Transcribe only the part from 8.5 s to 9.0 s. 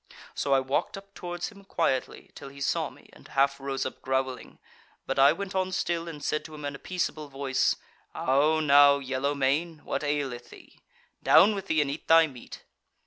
now,